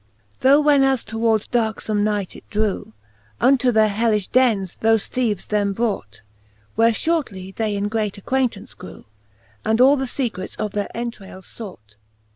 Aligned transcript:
Tho 0.39 0.59
when 0.59 0.81
as 0.83 1.03
towards 1.03 1.47
darkfomc 1.47 1.99
night 1.99 2.35
it 2.35 2.49
drew, 2.49 2.93
Unto 3.39 3.71
their 3.71 3.87
hellifh 3.87 4.31
dens 4.31 4.75
thofe 4.81 5.07
theeves 5.07 5.45
them 5.45 5.73
brought, 5.73 6.21
Where 6.73 6.89
fhortly 6.89 7.53
they 7.53 7.75
in 7.75 7.87
great 7.87 8.17
acquaintance 8.17 8.73
grew. 8.73 9.05
And 9.63 9.79
all 9.79 9.97
the 9.97 10.07
fecrets 10.07 10.55
of 10.55 10.71
their 10.71 10.89
entrayles 10.95 11.45
fought. 11.45 11.97